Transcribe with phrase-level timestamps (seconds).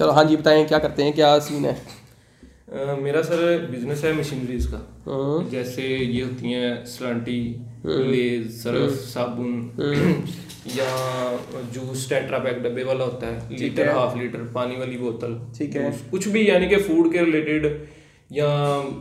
[0.00, 1.12] चलो हाँ जी बताएँ क्या करते हैं?
[1.12, 1.72] क्या सीन है?
[1.72, 7.40] अ, मेरा सर बिज़नेस है मशीनरीज का। हम्म, जैसे ये होती हैं सलांटी
[7.86, 10.24] लेज सर्फ हम्म। साबुन
[10.76, 10.88] या
[11.74, 15.90] जूस टेट्रा पैक डब्बे वाला होता है लीटर हाफ़ लीटर पानी वाली बोतल ठीक है।
[16.10, 17.66] कुछ भी यानी कि फ़ूड के रिलेटेड
[18.30, 18.48] या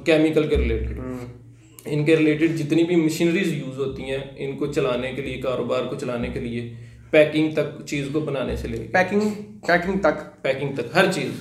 [0.05, 5.21] केमिकल के रिलेटेड हम्म। इनके रिलेटेड जितनी भी मशीनरीज यूज़ होती हैं इनको चलाने के
[5.21, 6.70] लिए कारोबार को चलाने के लिए
[7.11, 9.21] पैकिंग तक चीज़ को बनाने से लेकर पैकिंग
[9.67, 11.33] पैकिंग तक। पैकिंग तक हर चीज़।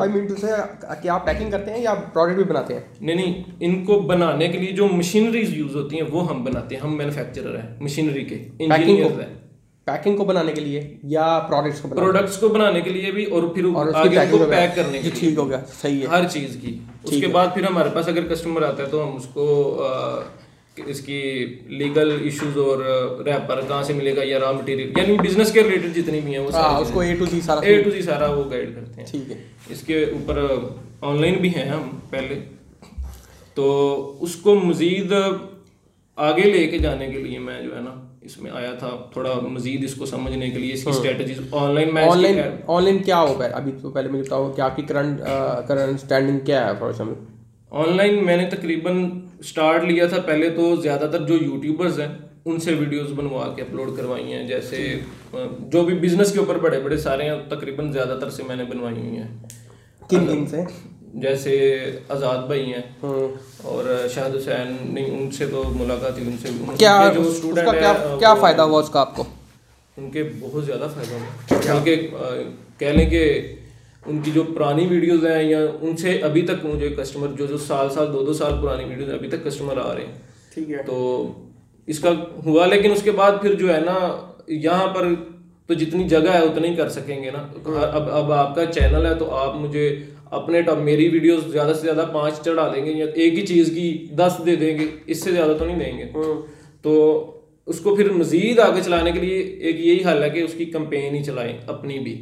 [0.00, 0.48] आई मीन टू से
[1.02, 2.84] कि आप पैकिंग करते हैं या प्रोडक्ट भी बनाते हैं?
[3.02, 6.82] नहीं नहीं इनको बनाने के लिए जो मशीनरीज यूज़ होती हैं वो हम बनाते हैं।
[6.82, 9.30] हम मैन्युफैक्चरर हैं मशीनरी के इंजीनियर हैं।
[9.86, 13.48] पैकिंग को बनाने के लिए या प्रोडक्ट्स को प्रोडक्ट्स को बनाने के लिए भी और
[13.54, 16.56] फिर और आगे वगैरह। पैक करने के लिए। ठीक हो गया सही है। हर चीज़
[16.56, 19.46] की। उसके बाद फिर हमारे पास अगर कस्टमर आता है तो हम उसको
[20.76, 21.20] इसकी
[21.70, 22.82] लीगल इश्यूज़ और
[23.26, 26.50] रैपर कहाँ से मिलेगा या रॉ मटेरियल यानी बिज़नेस के रिलेटेड जितनी भी हैं वो
[26.50, 29.30] हाँ उसको ए टू जी सारा ए टू जी सारा वो गाइड करते हैं। ठीक
[29.30, 29.38] है।
[29.70, 30.38] इसके ऊपर
[31.04, 32.34] ऑनलाइन भी हैं हम पहले।
[33.56, 33.64] तो
[34.22, 35.12] उसको मज़ीद
[36.18, 37.92] आगे लेके जाने के लिए मैं जो है ना
[38.24, 42.98] इसमें आया था थोड़ा मज़ीद इसको समझने के लिए। इसकी स्ट्रेटजीज ऑनलाइन मैं ऑनलाइन ऑनलाइन
[43.02, 43.46] क्या होगा?
[43.46, 45.20] अभी तो पहले मुझे बताओ कि आपकी करंट
[45.68, 51.22] करंट स्टैंडिंग क्या है फॉर एग्ज़ाम्पल ऑनलाइन मैंने तकरीबन स्टार्ट लिया था पहले तो ज़्यादातर
[51.30, 52.08] जो यूट्यूबर्स हैं
[52.52, 54.78] उनसे वीडियोस बनवा के अपलोड करवाई हैं जैसे
[55.74, 59.16] जो भी बिज़नेस के ऊपर बड़े बड़े सारे हैं तकरीबन ज़्यादातर से मैंने बनवाई हुई
[59.16, 59.28] हैं।
[60.10, 60.64] किन किन से?
[61.22, 61.54] जैसे
[62.12, 63.28] आज़ाद भाई हैं हम्म,
[63.70, 67.92] और शाहिद हुसैन नहीं उनसे तो मुलाकात हुई उनसे उनके क्या जो स्टूडेंट उसका क्या
[68.18, 69.26] क्या फ़ायदा हुआ उसका आपको?
[69.96, 72.44] उनके बहुत ज़्यादा फ़ायदा हुआ अ,
[72.80, 73.24] कह लें कि
[74.02, 78.06] उनकी जो पुरानी वीडियोज़ हैं या उनसे अभी तक मुझे कस्टमर जो जो साल साल
[78.08, 80.20] दो दो साल पुरानी वीडियोस अभी तक कस्टमर आ रहे हैं।
[80.54, 80.96] ठीक है। तो
[81.88, 82.10] इसका
[82.46, 83.98] हुआ लेकिन उसके बाद फिर जो है ना
[84.50, 85.14] यहाँ पर
[85.68, 89.24] तो जितनी जगह है उतनी ही कर सकेंगे ना। अब अब आपका चैनल है तो
[89.36, 89.86] आप मुझे
[90.32, 93.88] अपने टॉप मेरी वीडियोस ज़्यादा से ज़्यादा पाँच चढ़ा देंगे या एक ही चीज़ की
[94.14, 96.04] दस दे देंगे इससे ज़्यादा तो नहीं देंगे।
[96.84, 96.92] तो
[97.68, 101.22] उसको फिर मज़ीद आगे चलाने के लिए एक यही हल है कि उसकी कंपेन ही
[101.24, 102.14] चलाएँ अपनी भी।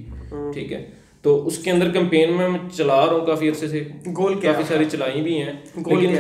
[0.55, 0.81] ठीक है?
[1.25, 4.85] तो उसके अंदर कंपेन में मैं चला रहा हूँ काफ़ी अरसे से। गोल काफ़ी सारी
[4.85, 5.53] चलाई भी हैं।
[5.89, 6.17] लेकिन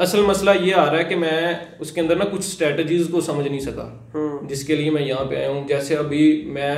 [0.00, 3.46] असल मसला ये आ रहा है कि मैं उसके अंदर ना कुछ स्ट्रेटजीज को समझ
[3.46, 6.76] नहीं सका। हम्म। जिसके लिए मैं यहाँ पे आया हूँ। जैसे अभी मैं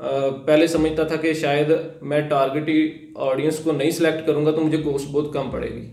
[0.00, 5.08] पहले समझता था कि शायद मैं टारगेट ऑडियंस को नहीं सिलेक्ट करूँगा तो मुझे कॉस्ट
[5.08, 5.86] बहुत कम पड़ेगी।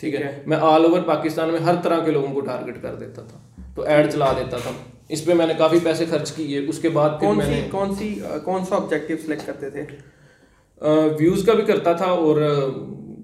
[0.00, 0.44] ठीक है?
[0.48, 3.86] मैं ऑल ओवर पाकिस्तान में हर तरह के लोगों को टारगेट कर देता था। तो
[3.86, 4.74] ऐड चला देता था।
[5.10, 8.10] इस पे मैंने काफ़ी पैसे खर्च किए। उसके बाद कौन सी कौन सी
[8.44, 9.86] कौन सा ऑब्जेक्टिव सिलेक्ट करते थे?
[10.82, 12.36] व्यूज़ का भी करता था और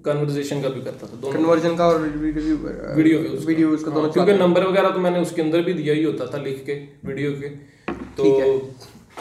[0.05, 2.55] कन्वर्जेशन का भी करता था दोनों। कन्वर्जन का और video
[2.95, 5.73] video views video views का। हाँ, दोनों क्योंकि नंबर वगैरह तो मैंने उसके अंदर भी
[5.73, 6.73] दिया ही होता था लिख के
[7.05, 7.49] वीडियो के।
[8.17, 8.25] तो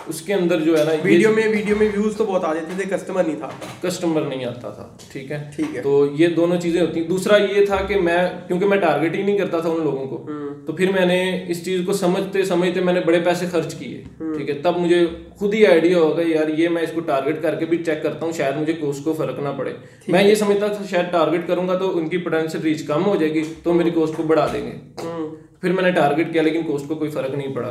[0.08, 2.86] उसके अंदर जो है ना वीडियो में वीडियो में व्यूज़ तो बहुत आ जाते थे
[2.88, 3.50] कस्टमर नहीं था।
[3.84, 5.38] कस्टमर नहीं आता था ठीक है?
[5.56, 9.14] ठीक है। तो ये दोनों चीज़ें होती। दूसरा ये था कि मैं क्योंकि मैं टारगेट
[9.16, 11.16] ही नहीं करता था उन लोगों को। हम्म। तो फिर मैंने
[11.50, 14.60] इस चीज़ को समझते समझते मैंने बड़े पैसे खर्च किए हम्म। ठीक है?
[14.62, 15.04] तब मुझे
[15.38, 18.56] खुद ही आइडिया होगा यार ये मैं इसको टारगेट करके भी चेक करता हूँ शायद
[18.56, 19.76] मुझे कॉस्ट को फ़र्क ना पड़े।
[20.10, 23.72] मैं ये समझता था शायद टारगेट करूँगा तो उनकी पोटेंशियल रीच कम हो जाएगी तो
[23.72, 24.70] मेरी कॉस्ट को बढ़ा देंगे।
[25.02, 25.26] हम्म,
[25.62, 27.70] फिर मैंने टारगेट किया लेकिन कॉस्ट को कोई फ़र्क नहीं पड़ा।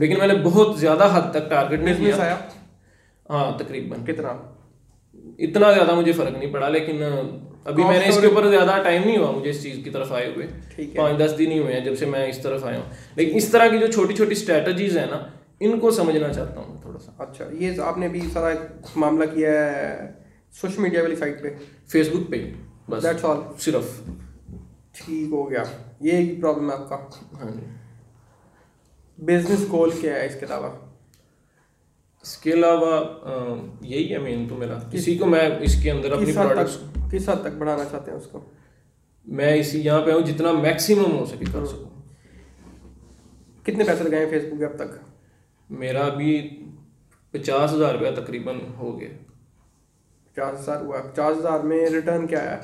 [0.00, 2.36] लेकिन मैंने बहुत ज़्यादा हद तक टारगेट नहीं किया।
[3.26, 4.30] हाँ तकरीबन। कितना?
[5.40, 6.98] इतना ज़्यादा मुझे फ़र्क नहीं पड़ा लेकिन
[7.66, 10.44] अभी मैंने इसके ऊपर ज़्यादा टाइम नहीं हुआ मुझे इस चीज़ की तरफ़ आए हुए।
[10.96, 12.86] पाँच दस दिन ही हुए हैं जब से मैं इस तरफ़ आया हूँ।
[13.18, 15.20] लेकिन इस तरह की जो छोटी छोटी स्ट्रेटजीज है ना
[15.62, 18.54] इनको समझना चाहता हूँ थोड़ा सा अच्छा ये आपने भी सारा
[18.96, 19.84] मामला किया है
[20.54, 21.50] सोशल मीडिया वाली साइट पे?
[21.92, 22.38] फेसबुक पे
[22.90, 23.92] बस। दैट्स ऑल सिर्फ़।
[24.96, 25.64] ठीक हो गया।
[26.02, 26.96] ये ही प्रॉब्लम है आपका।
[27.38, 27.66] हाँ जी।
[29.18, 30.68] बिज़नेस गोल क्या है इसके अलावा?
[32.24, 32.90] इसके अलावा
[33.84, 36.76] यही है मेन तो मेरा। किसी को मैं इसके अंदर अपनी प्रोडक्ट्स
[37.12, 38.42] किस हद तक बढ़ाना चाहते हैं उसको?
[39.26, 41.90] मैं इसी यहाँ पे हूँ जितना मैक्सिमम हो सके कर सकूँ।
[43.66, 45.00] कितने पैसे लगाए फेसबुक पे अब तक?
[45.70, 46.38] मेरा अभी
[47.34, 52.60] पचास हज़ार रुपया तकरीबन हो गया। पचास हज़ार हुआ। पचास हज़ार में रिटर्न क्या है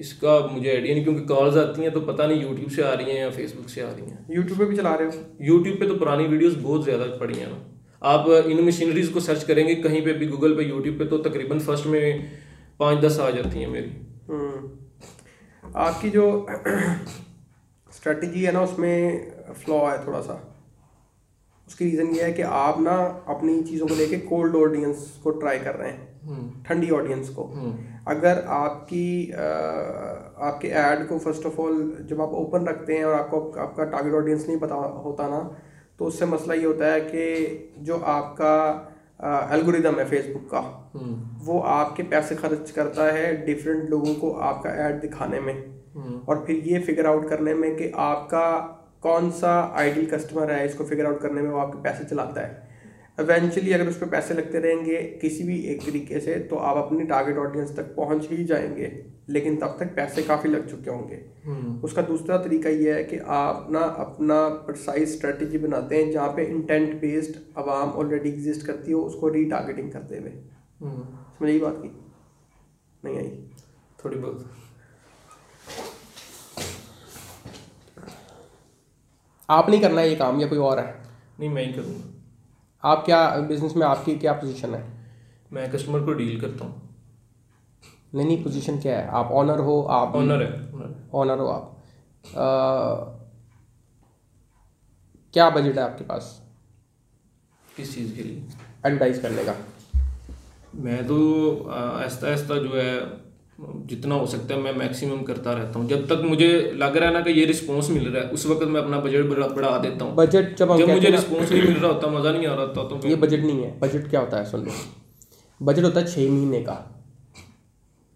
[0.00, 3.10] इसका मुझे आइडिया नहीं क्योंकि कॉल्स आती हैं तो पता नहीं यूट्यूब से आ रही
[3.10, 5.12] हैं या फेसबुक से आ रही हैं। यूट्यूब पे भी चला रहे हो?
[5.42, 7.58] यूट्यूब पे तो पुरानी वीडियोस बहुत ज़्यादा पड़ी हैं। ना
[8.02, 11.58] आप इन मशीनरीज को सर्च करेंगे कहीं पे भी गूगल पे यूट्यूब पे तो तकरीबन
[11.60, 12.28] फ़र्स्ट में
[12.80, 13.90] पाँच दस आ जाती हैं मेरी।
[14.30, 16.46] हम्म। आपकी जो
[17.92, 20.52] स्ट्रेटजी है ना उसमें फ्लॉ है थोड़ा सा
[21.68, 25.58] उसकी रीज़न ये है कि आप ना अपनी चीज़ों को लेके कोल्ड ऑडियंस को ट्राई
[25.58, 27.42] कर रहे हैं। ठंडी ऑडियंस को।
[28.08, 29.42] अगर आपकी अ,
[30.38, 34.14] आपके ऐड को फ़र्स्ट ऑफ़ ऑल जब आप ओपन रखते हैं और आपको आपका टारगेट
[34.14, 35.38] ऑडियंस नहीं पता होता ना
[35.98, 38.52] तो उससे मसला ये होता है कि जो आपका
[39.20, 40.60] एल्गोरिदम है फेसबुक का।
[41.44, 45.54] वो आपके पैसे खर्च करता है डिफरेंट लोगों को आपका ऐड दिखाने में।
[46.28, 48.48] और फिर ये फिगर आउट करने में कि आपका
[49.02, 52.64] कौन सा आइडियल कस्टमर है इसको फिगर आउट करने में वो आपके पैसे चलाता है।
[53.20, 57.04] एवेंचुअली अगर उस पर पैसे लगते रहेंगे किसी भी एक तरीके से तो आप अपनी
[57.04, 58.86] टारगेट ऑडियंस तक पहुँच ही जाएँगे।
[59.30, 63.18] लेकिन तब तक पैसे काफ़ी लग चुके होंगे। हम्म। उसका दूसरा तरीका ये है कि
[63.18, 68.92] आप ना अपना प्रसाइज स्ट्रेटजी बनाते हैं जहाँ पे इंटेंट बेस्ड आवाम ऑलरेडी एग्जिस्ट करती
[68.92, 70.30] हो उसको रीटारगेटिंग करते हुए।
[70.80, 71.02] हम्म।
[71.38, 72.04] समझ यही बात की?
[73.04, 73.50] नहीं आई?
[74.04, 74.50] थोड़ी बहुत।
[79.50, 81.02] आप नहीं करना है ये काम या कोई और है?
[81.40, 82.12] नहीं मैं ही करूँगा।
[82.90, 84.84] आप क्या बिज़नेस में आपकी क्या पोजीशन है?
[85.52, 86.85] मैं कस्टमर को डील करता हूँ।
[88.14, 89.08] नहीं नहीं पोजीशन क्या है?
[89.08, 90.50] आप ऑनर हो आप ऑनर है
[91.14, 91.72] ऑनर हो आप.
[92.26, 93.12] अ,
[95.34, 96.42] क्या बजट है आपके पास?
[97.76, 98.42] किस चीज़ के लिए?
[98.86, 99.54] एडवर्टाइज करने का.
[100.74, 101.16] मैं तो
[101.70, 103.26] आ, आहिस्ता आहिस्ता जो है
[103.86, 107.14] जितना हो सकता है मैं मैक्सिमम करता रहता हूँ। जब तक मुझे लग रहा है
[107.14, 110.04] ना कि ये रिस्पॉन्स मिल रहा है उस वक्त मैं अपना बजट बढ़ा बढ़ा देता
[110.04, 112.64] हूँ। बजट जब जब मुझे हैं रिस्पॉन्स नहीं मिल रहा होता मज़ा नहीं आ रहा
[112.64, 114.72] होता तो ये बजट नहीं है। बजट क्या होता है सुन लो।
[115.60, 116.95] बजट होता है छः महीने का।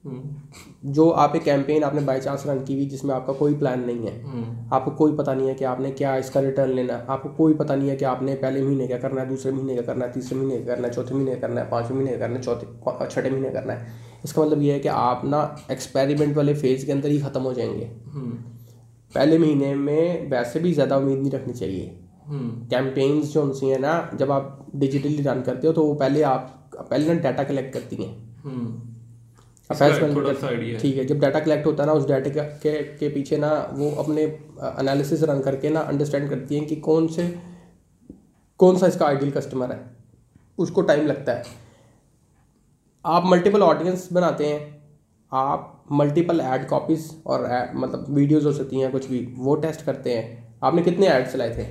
[0.05, 4.07] जो आप एक कैंपेन आपने बाई चांस रन की हुई जिसमें आपका कोई प्लान नहीं
[4.07, 7.29] है। हम्म, आपको कोई पता नहीं है कि आपने क्या इसका रिटर्न लेना है। आपको
[7.31, 10.05] कोई पता नहीं है कि आपने पहले महीने क्या करना है दूसरे महीने क्या करना
[10.05, 12.37] है तीसरे महीने क्या करना है चौथे महीने क्या करना है पाँचवें महीने क्या करना
[12.37, 13.87] है चौथे छठे महीने करना है।
[14.25, 17.53] इसका मतलब ये है कि आप ना एक्सपेरिमेंट वाले फ़ेज़ के अंदर ही ख़त्म हो
[17.55, 18.31] जाएँगे। हम्म,
[19.13, 23.79] पहले महीने में वैसे भी ज़्यादा उम्मीद नहीं रखनी चाहिए। हम्म, कैंपेन्स जो उनसे हैं
[23.79, 27.73] ना जब आप डिजिटली रन करते हो तो वो पहले आप पहले ना डाटा कलेक्ट
[27.75, 28.15] करती हैं।
[29.75, 33.69] है ठीक है जब डाटा कलेक्ट होता है ना उस डाटा के, के पीछे ना
[33.73, 34.23] वो अपने
[34.81, 37.39] एनालिसिस रन करके ना अंडरस्टैंड करती हैं कि कौन से
[38.59, 39.97] कौन सा इसका आइडियल कस्टमर है।
[40.59, 41.45] उसको टाइम लगता है।
[43.07, 44.81] आप मल्टीपल ऑडियंस बनाते हैं
[45.33, 49.85] आप मल्टीपल ऐड कॉपीज और ad- मतलब वीडियोज़ हो सकती हैं कुछ भी वो टेस्ट
[49.85, 51.67] करते हैं। आपने कितने ऐड चलाए थे?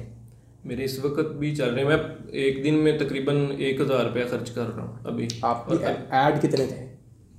[0.66, 4.26] मेरे इस वक्त भी चल रहे हैं। मैं एक दिन में तकरीबन एक हज़ार रुपया
[4.26, 5.76] खर्च कर रहा हूँ अभी। आपके
[6.16, 6.89] ऐड कितने थे?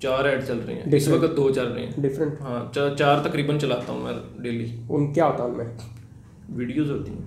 [0.02, 3.29] चार ऐड चल रहे हैं। इस वक्त दो चल रहे हैं। डिफरेंट हाँ चार चार
[3.29, 5.76] तकरीबन चलाता हूँ मैं डेली उन क्या होता है उनमें?
[6.50, 7.25] वीडियोस होती हैं।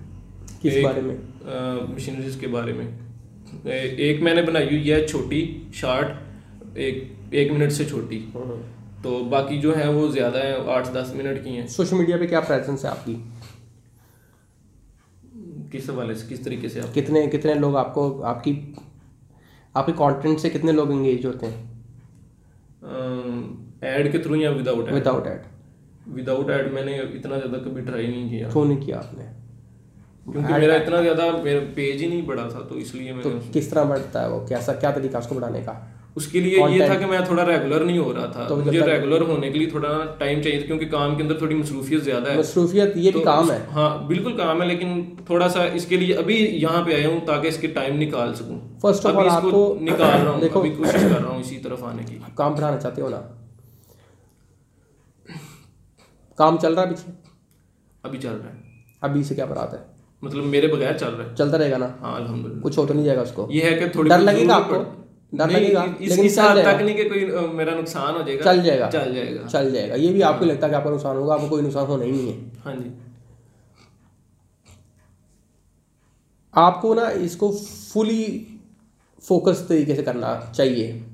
[0.62, 1.94] किस एक, बारे में?
[1.94, 2.98] मशीनरीज के बारे में।
[3.66, 8.32] ए- एक मैंने बनाई हुई है छोटी शार्ट एक एक मिनट से छोटी।
[9.02, 12.26] तो बाकी जो है वो ज़्यादा है आठ दस मिनट की हैं। सोशल मीडिया पे
[12.26, 13.14] क्या प्रेजेंस है आपकी?
[15.72, 18.76] किस हवाले से किस तरीके से आप कितने कितने लोग आपको आपकी
[19.76, 21.73] आपके कंटेंट से कितने लोग इंगेज होते हैं?
[22.84, 25.42] ऐड के थ्रू या without without ad
[26.14, 29.24] without ad मैंने इतना ज़्यादा कभी ट्राई नहीं किया। क्यों नहीं किया आपने?
[30.24, 33.84] क्योंकि मेरा इतना ज़्यादा मेरा पेज ही नहीं बढ़ा था तो इसलिए तो किस तरह
[33.84, 34.44] बढ़ता है वो?
[34.48, 35.72] कैसा क्या तरीका उसको बढ़ाने का?
[36.16, 39.22] उसके लिए ये था कि मैं थोड़ा रेगुलर नहीं हो रहा था। तो मुझे रेगुलर
[39.22, 42.38] होने के लिए थोड़ा टाइम चाहिए था क्योंकि काम के अंदर थोड़ी मसरूफियत ज़्यादा है।
[42.38, 46.14] मसरूफियत ये तो भी काम है। हाँ बिल्कुल काम है लेकिन थोड़ा सा इसके लिए
[46.14, 50.20] अभी यहाँ पे आया हूँ ताकि इसके टाइम निकाल सकूँ। अभी all, इसको आपको- निकाल
[50.20, 53.02] रहा हूँ देखो- अभी कोशिश कर रहा हूँ इसी तरफ़ आने की। काम बढ़ाना चाहते
[53.02, 53.40] हो ना?
[56.38, 57.12] काम चल रहा है पीछे?
[58.04, 58.62] अभी चल रहा है।
[59.02, 59.86] अभी से क्या बात है?
[60.24, 61.98] मतलब मेरे बगैर चल रहा है। चलता रहेगा ना?
[62.00, 65.03] हाँ अल्हम्दुलिल्लाह। कुछ हो तो नहीं जाएगा उसको। ये है कि थोड़ी डर लगेगा आपको?
[65.38, 68.22] पड़- डर नहीं, लगेगा, इस लेकिन इस चल जाएगा। तक नहीं कोई मेरा नुकसान हो
[68.22, 71.16] जाएगा। चल जाएगा। चल जाएगा। चल जाएगा। ये भी आपको लगता है कि आपका नुकसान
[71.16, 72.92] होगा आपको कोई नुकसान होना ही नहीं है। हाँ जी।
[76.54, 77.52] आपको ना इसको
[77.92, 78.46] फुली
[79.28, 81.04] फोकस तरीके से करना चाहिए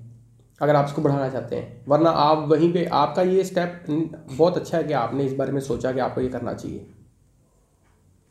[0.62, 3.84] अगर आप इसको बढ़ाना चाहते हैं। वरना आप वहीं पे आपका ये स्टेप
[4.32, 6.86] बहुत अच्छा है कि आपने इस बारे में सोचा कि आपको ये करना चाहिए।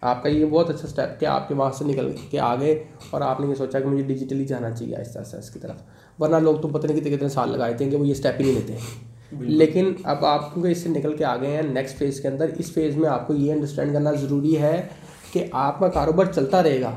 [0.03, 2.75] आपका ये बहुत अच्छा स्टेप कि आपके वहाँ से निकल के आ गए
[3.13, 6.61] और आपने ये सोचा कि मुझे डिजिटली जाना चाहिए आहिस्ता आहिस्ता इसकी तरफ़। वरना लोग
[6.61, 9.47] तो पता नहीं कितने कितने साल लगाए थे कि वो ये स्टेप ही नहीं लेते
[9.47, 12.73] लेकिन अब आप क्योंकि इससे निकल के आ गए हैं नेक्स्ट फ़ेज़ के अंदर। इस
[12.75, 14.89] फ़ेज़ में आपको ये अंडरस्टैंड करना ज़रूरी है
[15.33, 16.89] कि आपका कारोबार चलता रहेगा।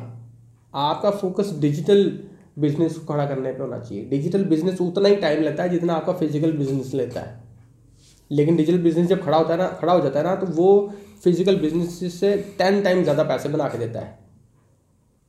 [0.75, 2.11] आपका फोकस डिजिटल
[2.59, 5.94] बिज़नेस को खड़ा करने पे होना चाहिए। डिजिटल बिज़नेस उतना ही टाइम लेता है जितना
[5.94, 7.40] आपका फ़िज़िकल बिज़नेस लेता है।
[8.30, 10.92] लेकिन डिजिटल बिज़नेस जब खड़ा होता है ना खड़ा हो जाता है ना तो वो
[11.25, 14.19] फ़िज़िकल बिज़नेस से टेन टाइम ज़्यादा पैसे बना के देता है।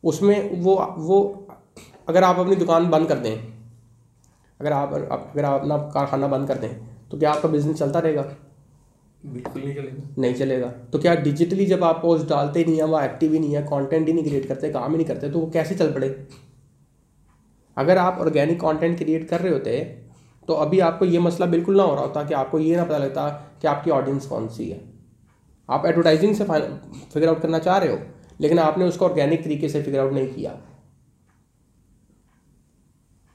[0.03, 1.19] उसमें वो वो
[2.07, 3.35] अगर आप अपनी दुकान बंद कर दें
[4.59, 6.69] अगर आप अगर आप अपना कारखाना बंद कर दें
[7.09, 8.21] तो क्या आपका बिज़नेस चलता रहेगा?
[9.23, 12.85] बिल्कुल नहीं चलेगा। नहीं चलेगा। तो क्या डिजिटली जब आप पोस्ट डालते ही नहीं है
[12.85, 15.39] वहाँ एक्टिव ही नहीं है कंटेंट ही नहीं क्रिएट करते काम ही नहीं करते तो
[15.39, 16.09] वो कैसे चल पड़े?
[17.77, 19.79] अगर आप ऑर्गेनिक कंटेंट क्रिएट कर रहे होते
[20.47, 22.97] तो अभी आपको ये मसला बिल्कुल ना हो रहा होता कि आपको ये ना पता
[22.97, 23.29] लगता
[23.62, 24.81] कि आपकी ऑडियंस कौन सी है।
[25.70, 26.46] आप एडवर्टाइजिंग से
[27.13, 28.00] फिगर आउट करना चाह रहे हो
[28.41, 30.51] लेकिन आपने उसको ऑर्गेनिक तरीके से फिगर आउट नहीं किया।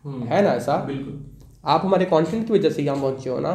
[0.05, 0.77] है ना ऐसा?
[0.85, 1.25] बिल्कुल।
[1.65, 3.51] आप हमारे कंटेंट की वजह से यहाँ पहुँचे हो ना?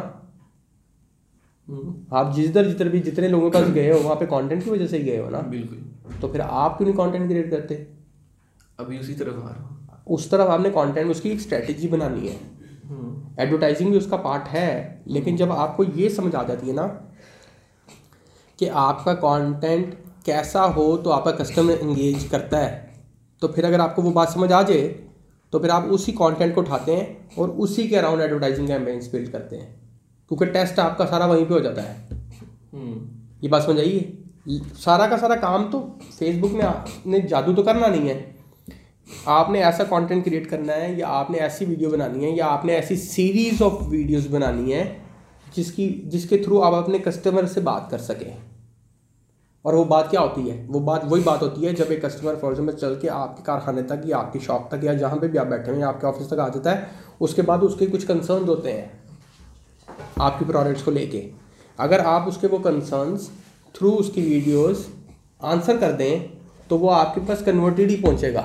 [1.68, 4.70] हम्म, आप जिधर जिधर भी जितने लोगों के पास गए हो वहाँ पे कंटेंट की
[4.70, 5.38] वजह से ही गए हो ना?
[5.40, 7.74] बिल्कुल। तो फिर आप क्यों नहीं कंटेंट क्रिएट करते?
[8.78, 12.36] अभी उसी तरफ़ आ रहा उस तरफ़ आपने कंटेंट उसकी एक स्ट्रेटेजी बनानी है।
[12.84, 16.86] हम्म, एडवर्टाइजिंग भी उसका पार्ट है लेकिन जब आपको ये समझ आ जाती है ना
[18.58, 19.94] कि आपका कंटेंट
[20.26, 22.92] कैसा हो तो आपका कस्टमर इंगेज करता है।
[23.42, 24.82] तो फिर अगर आपको वो बात समझ आ जाए
[25.52, 29.28] तो फिर आप उसी कंटेंट को उठाते हैं और उसी के अराउंड एडवर्टाइजिंग कैंपेन्स बिल्ड
[29.28, 29.68] करते हैं।
[30.28, 31.96] क्योंकि टेस्ट आपका सारा वहीं पे हो जाता है।
[32.72, 33.08] हम्म,
[33.42, 35.80] ये बात समझ आइए सारा का सारा काम तो
[36.18, 38.34] फेसबुक में आपने जादू तो करना नहीं है।
[39.28, 42.96] आपने ऐसा कंटेंट क्रिएट करना है या आपने ऐसी वीडियो बनानी है या आपने ऐसी
[42.96, 44.84] सीरीज़ ऑफ़ वीडियोस बनानी है
[45.54, 48.36] जिसकी, जिसके थ्रू आप अपने कस्टमर से बात कर सकें।
[49.64, 50.56] और वो बात क्या होती है?
[50.66, 53.82] वो बात, वही बात होती है जब एक कस्टमर फॉर एग्ज़ाम्पल चल के आपके कारखाने
[53.84, 56.30] तक या आपकी शॉप तक या जहाँ पे भी आप बैठे हुए या आपके ऑफ़िस
[56.30, 58.90] तक आ जाता है, उसके बाद उसके कुछ कंसर्न होते हैं
[60.20, 61.24] आपकी प्रोडक्ट्स को लेके।
[61.78, 63.30] अगर आप उसके वो कंसर्न्स
[63.74, 64.86] थ्रू उसकी वीडियोस
[65.44, 66.30] आंसर कर दें
[66.70, 68.42] तो वो आपके पास कन्वर्टेड ही पहुंचेगा।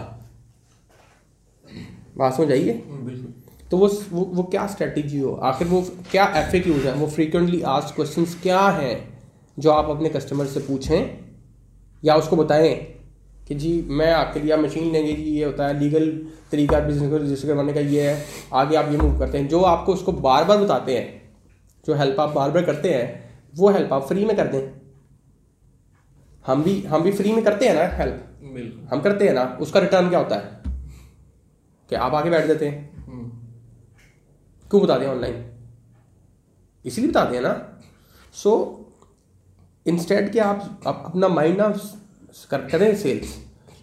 [2.17, 3.33] बात समझ आइए बिल्कुल।
[3.71, 5.33] तो वो वो, वो क्या स्ट्रेटजी हो?
[5.33, 6.93] आखिर वो क्या एफ़ है?
[6.93, 9.23] वो फ्रीक्वेंटली आस्क क्वेश्चन क्या हैं
[9.59, 11.17] जो आप अपने कस्टमर से पूछें?
[12.03, 12.75] या उसको बताएँ
[13.47, 17.17] कि जी मैं आपके लिए मशीन लेंगे जी ये होता है लीगल तरीका बिज़नेस को
[17.17, 20.43] रजिस्टर करवाने का ये है आगे आप ये मूव करते हैं। जो आपको उसको बार
[20.43, 21.31] बार बताते हैं
[21.87, 24.81] जो हेल्प आप बार बार करते हैं वो हेल्प आप फ्री में कर दें।
[26.47, 29.57] हम भी हम भी फ्री में करते हैं ना हेल्प बिल्कुल। हम करते हैं ना
[29.61, 30.59] उसका रिटर्न क्या होता है?
[31.89, 32.88] कि आप आगे बैठ जाते हैं।
[34.71, 35.45] क्यों बताते हैं ऑनलाइन
[36.85, 37.53] इसीलिए बताते हैं ना।
[38.35, 38.51] सो
[39.85, 41.67] इंस्टेड कि आप, अपना माइंड ना
[42.51, 43.37] कर करें सेल्स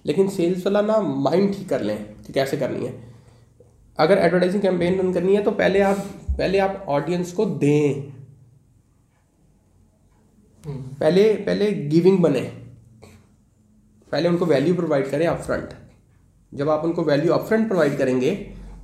[0.07, 2.93] लेकिन सेल्स वाला ना माइंड ठीक कर लें कि कैसे करनी है।
[3.99, 5.97] अगर एडवर्टाइजिंग कैंपेन रन करनी है तो पहले आप
[6.28, 8.12] पहले आप ऑडियंस को दें।
[10.64, 12.40] पहले पहले गिविंग बने।
[14.12, 15.75] पहले उनको वैल्यू प्रोवाइड करें अपफ्रंट
[16.52, 18.31] जब आप उनको वैल्यू अपफ्रंट प्रोवाइड करेंगे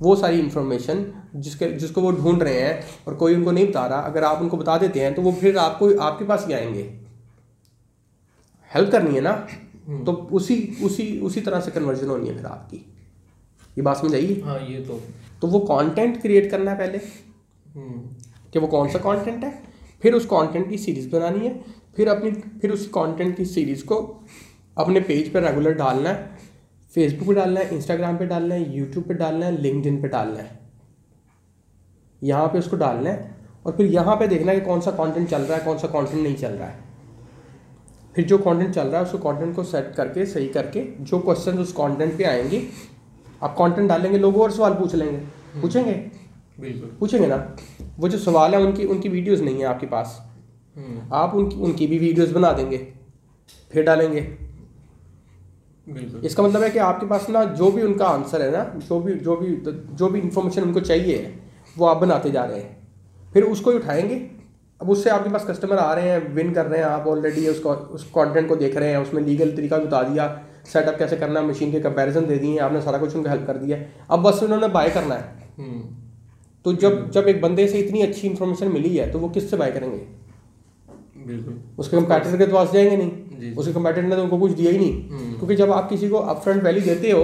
[0.01, 3.99] वो सारी इन्फॉर्मेशन जिसके जिसको वो ढूंढ रहे हैं और कोई उनको नहीं बता रहा
[3.99, 6.81] अगर आप उनको बता देते हैं तो वो फिर आपको आपके पास ही आएँगे।
[8.73, 9.31] हेल्प करनी है ना?
[10.05, 12.77] तो उसी उसी उसी तरह से कन्वर्जन होनी है फिर आपकी।
[13.77, 15.01] ये बात समझ आइए हाँ ये तो।
[15.41, 16.97] तो वो कंटेंट क्रिएट करना है पहले।
[17.75, 18.01] हम्म,
[18.53, 19.63] कि वो कौन सा कंटेंट है?
[20.01, 21.63] फिर उस कंटेंट की सीरीज़ बनानी है।
[21.97, 24.25] फिर अपनी फिर उस कंटेंट की सीरीज़ को
[24.77, 26.37] अपने पेज पर रेगुलर डालना है।
[26.95, 30.39] फेसबुक पे डालना है इंस्टाग्राम पे डालना है यूट्यूब पे डालना है लिंक्डइन पे डालना
[30.39, 30.59] है।
[32.21, 33.35] यहाँ पे उसको डालना है
[33.65, 35.87] और फिर यहाँ पे देखना है कि कौन सा कंटेंट चल रहा है कौन सा
[35.87, 36.91] कंटेंट नहीं चल रहा है।
[38.15, 41.59] फिर जो कंटेंट चल रहा है उसको कंटेंट को सेट करके सही करके जो क्वेश्चन
[41.59, 42.67] उस कंटेंट पे आएँगे
[43.43, 45.17] आप कंटेंट डालेंगे लोग और सवाल पूछ लेंगे।
[45.61, 45.93] पूछेंगे?
[46.59, 47.55] बिल्कुल। पूछेंगे ना?
[47.99, 50.19] वो जो सवाल है उनकी उनकी वीडियोस नहीं है आपके पास।
[50.75, 52.77] हम्म, आप उनकी उनकी भी वीडियोस बना देंगे
[53.71, 54.21] फिर डालेंगे।
[56.23, 59.13] इसका मतलब है कि आपके पास ना जो भी उनका आंसर है ना जो भी
[59.15, 59.55] जो भी
[59.93, 61.33] जो भी इंफॉर्मेशन उनको चाहिए
[61.77, 62.77] वो आप बनाते जा रहे हैं।
[63.33, 64.15] फिर उसको ही उठाएँगे।
[64.81, 67.69] अब उससे आपके पास कस्टमर आ रहे हैं विन कर रहे हैं आप ऑलरेडी उसको
[67.69, 70.27] उस कंटेंट को देख रहे हैं उसमें लीगल तरीका भी बता दिया
[70.65, 73.57] सेटअप कैसे करना है मशीन के कंपैरिजन दे दिए आपने सारा कुछ उनको हेल्प कर
[73.57, 73.77] दिया।
[74.09, 75.81] अब बस उन्होंने बाय करना है। हम्म,
[76.65, 79.71] तो जब जब एक बंदे से इतनी अच्छी इन्फॉर्मेशन मिली है तो वो किससे बाय
[79.71, 80.05] करेंगे?
[81.79, 85.09] उसके कंपैटिटर के पास जाएँगे नहीं। उसके कंपैटिटर ने तो उनको कुछ दिया ही नहीं।
[85.09, 87.23] हम्म। क्योंकि जब आप किसी को अपफ्रंट वैल्यू देते हो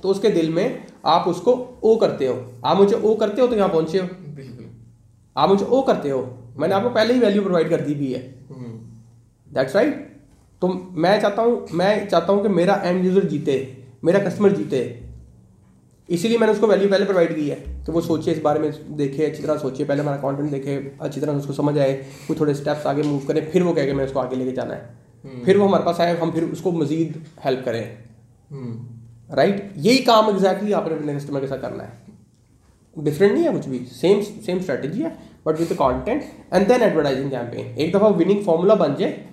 [0.00, 1.52] तो उसके दिल में आप उसको
[1.84, 4.66] ओ करते हो। आप मुझे ओ करते हो तो यहाँ पहुँचे हो। बिल्कुल।
[5.36, 6.20] आप मुझे ओ करते हो।
[6.58, 8.72] मैंने आपको पहले ही वैल्यू प्रोवाइड कर दी भी है। हम्म,
[9.50, 10.06] दैट्स राइट
[10.62, 13.56] तो मैं चाहता हूँ मैं चाहता हूँ कि मेरा एंड यूज़र जीते
[14.04, 14.80] मेरा कस्टमर जीते।
[16.08, 19.24] इसीलिए मैंने उसको वैल्यू पहले प्रोवाइड की है। कि वो सोचे इस बारे में देखे
[19.26, 21.92] अच्छी तरह सोचे। पहले हमारा कंटेंट देखे अच्छी तरह उसको समझ आए
[22.30, 24.74] वो थोड़े स्टेप्स आगे मूव करें फिर वो कह के मैं उसको आगे लेके जाना
[24.74, 27.82] है। फिर वो हमारे पास आए हम फिर उसको मजीद हेल्प करें।
[28.50, 32.06] हम्म, राइट यही काम एग्जैक्टली आपने अपने कस्टमर के साथ करना है।
[32.96, 36.22] डिफरेंट नहीं है कुछ भी सेम सेम स्ट्रेटेजी है but with content
[36.54, 39.24] and then advertising campaign एक दफ़ा विनिंग फॉर्मूला बन जाए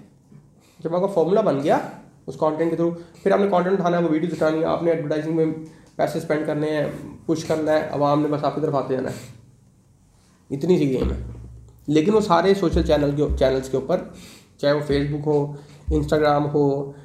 [0.79, 1.79] जब आपका फॉर्मूला बन गया
[2.27, 2.91] उस कंटेंट के थ्रू
[3.23, 5.53] फिर आपने कंटेंट उठाना है वो वीडियोस उठानी है आपने एडवर्टाइजिंग में
[5.97, 6.89] पैसे स्पेंड करने हैं
[7.25, 9.15] पुश करना है आवाम ने बस आपकी तरफ़ आते जाना है।
[10.51, 11.35] इतनी सी गेम है।
[11.89, 14.13] लेकिन वो सारे सोशल चैनल के चैनल्स के ऊपर
[14.59, 15.57] चाहे वो फेसबुक हो
[15.93, 16.95] इंस्टाग्राम हो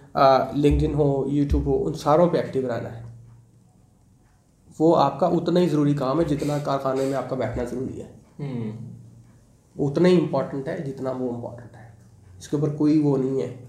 [0.57, 3.05] लिंक्डइन हो यूट्यूब हो उन सारों पे एक्टिव रहना है।
[4.81, 9.85] वो आपका उतना ही ज़रूरी काम है जितना कारखाने में आपका बैठना ज़रूरी है। हम्म,
[9.85, 11.95] उतना ही इंपॉर्टेंट है जितना वो इंपॉर्टेंट है।
[12.39, 13.69] इसके ऊपर कोई वो नहीं है।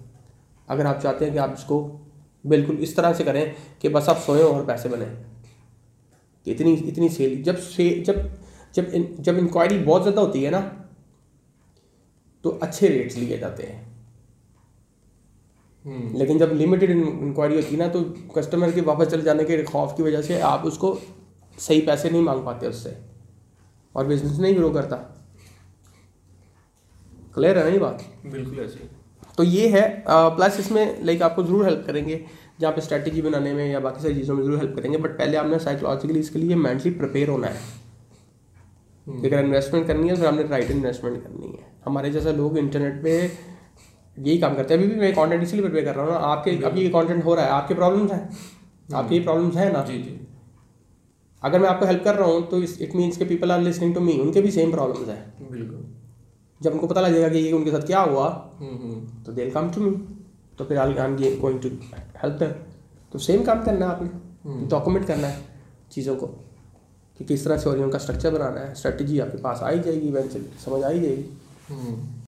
[0.69, 2.00] अगर आप चाहते हैं कि आप इसको
[2.43, 5.07] बिल्कुल इस तरह से करें कि बस आप सोएँ और पैसे बने
[6.45, 8.29] इतनी इतनी सेल जब से जब
[8.75, 10.59] जब इन, जब इंक्वायरी बहुत ज़्यादा होती है ना
[12.45, 13.89] तो अच्छे रेट्स लिए जाते हैं।
[15.85, 18.01] हम्म। लेकिन जब लिमिटेड इंक्वायरी होती है ना तो
[18.35, 20.97] कस्टमर के वापस चले जाने के खौफ की वजह से आप उसको
[21.57, 22.95] सही पैसे नहीं मांग पाते उससे
[23.95, 24.95] और बिज़नेस नहीं ग्रो करता।
[27.35, 28.03] क्लियर है ना ये बात?
[28.25, 28.89] बिल्कुल ऐसे
[29.37, 32.23] तो ये है प्लस इसमें लाइक आपको ज़रूर हेल्प करेंगे
[32.59, 35.37] जहाँ पे स्ट्रैटेजी बनाने में या बाकी सारी चीज़ों में ज़रूर हेल्प करेंगे बट पहले
[35.37, 37.79] आपने साइकोलॉजिकली इसके लिए मेंटली प्रिपेयर होना है।
[39.07, 43.01] कि अगर इन्वेस्टमेंट करनी है तो हमने राइट इन्वेस्टमेंट करनी है। हमारे जैसे लोग इंटरनेट
[43.03, 43.15] पे
[44.17, 46.51] यही काम करते हैं। अभी भी मैं कंटेंट इसलिए प्रिपेयर कर रहा हूँ ना आपके
[46.65, 48.29] अभी ये कंटेंट हो रहा है आपके प्रॉब्लम्स हैं।
[48.93, 49.83] आपकी ये प्रॉब्लम्स हैं ना?
[49.83, 50.19] जी जी।
[51.43, 54.01] अगर मैं आपको हेल्प कर रहा हूँ तो इट मीन्स के people are listening to
[54.01, 55.85] me उनके भी सेम प्रॉब्लम्स हैं। बिल्कुल।
[56.61, 59.49] जब उनको पता लगेगा जाएगा कि ये उनके साथ क्या हुआ हम्म हम्म। तो दे
[59.49, 59.91] कम टू मी
[60.57, 62.51] तो फिर I am going to help them
[63.13, 65.45] तो सेम काम करना है आपने डॉक्यूमेंट करना है
[65.91, 66.27] चीज़ों को।
[67.17, 70.07] कि किस तरह से और उनका स्ट्रक्चर बनाना है। स्ट्रेटजी आपके पास आ ही जाएगी
[70.07, 71.37] इवेंचुअली समझ आ ही जाएगी।
[71.69, 72.13] हम्म।